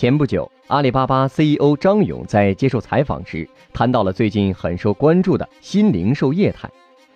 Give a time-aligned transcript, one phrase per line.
[0.00, 6.70] 前不久，阿里巴巴 CEO 张勇在接受采访时谈到了最近很受关注的新零售业态。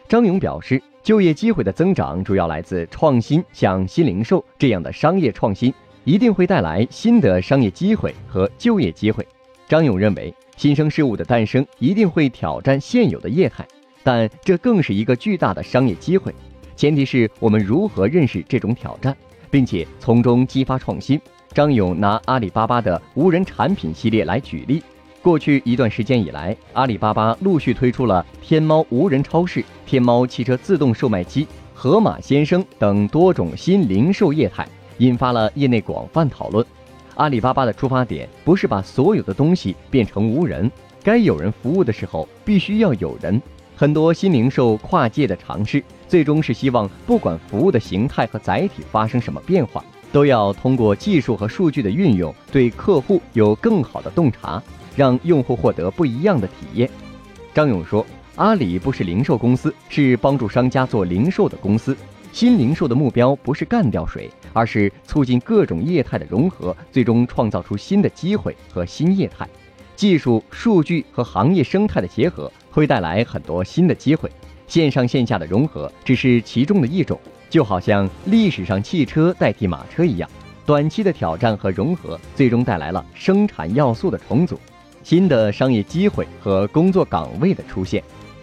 [0.07, 5.73] 张勇表示，就业机会的增长主要来自创新，像新零售这样的商业创新，
[6.05, 9.27] 一定会带来新的商业机会和就业机会。
[9.67, 13.67] 张勇认为，新生事物的诞生一定会挑战现有的业态，
[14.03, 16.35] 但这更是一个巨大的商业机会。
[16.77, 19.17] 前提是我们如何认识这种挑战，
[19.51, 21.19] 并且从中激发创新。
[21.55, 24.83] 张勇拿阿里巴巴的无人产品系列来举例。
[25.23, 34.67] 过去一段时间以来，阿里巴巴陆续推出了天猫无人超市、天猫汽车自动售卖机、盒马鲜生等多种新零售业态，
[34.99, 36.67] 引发了业内广泛讨论。
[37.15, 40.69] 阿里巴巴的出发点不是把所有的东西变成无人，
[41.05, 43.41] 该有人服务的时候必须要有人。
[43.77, 49.85] 很多新零售跨界的尝试，最终是希望不管服务的形态和载体发生什么变化。
[50.15, 54.63] 都要通过技术和数据的运用，对客户有更好的洞察，
[54.95, 56.89] 让用户获得不一样的体验。
[57.53, 61.97] 张勇说：“阿里不是零售公司，是帮助商家做零售的公司。
[62.31, 69.45] 新零售的目标不是干掉谁，而是促进各种业态的融合，最终创造出新的机会和新业态。
[69.97, 74.31] 技术、数据和行业生态的结合，会带来很多新的机会。
[74.69, 77.19] 线上线下的融合只是其中的一种。”
[77.55, 80.29] 就好像历史上汽车代替马车一样，
[80.67, 84.59] 短期的挑战和融合，最终带来了生产要素的重组，
[85.05, 88.03] 新的商业机会和工作岗位的出现。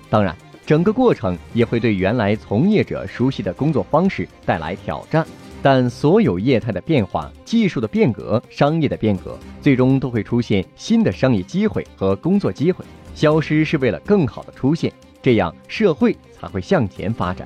[0.09, 0.33] 当然，
[0.65, 5.27] 整个过程也会对原来从业者熟悉的工作方式带来挑战。
[5.61, 12.85] 但所有业态的变化、技术的变革、商业的变革，最终都会出现新的商业机会和工作机会。
[13.13, 14.89] 消失是为了更好的出现，
[15.21, 17.45] 这样社会才会向前发展。